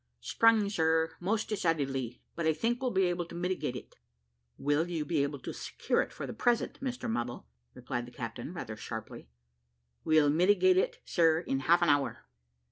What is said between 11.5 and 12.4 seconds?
half an hour."